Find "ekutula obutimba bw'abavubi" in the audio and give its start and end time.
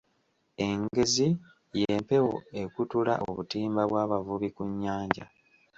2.61-4.49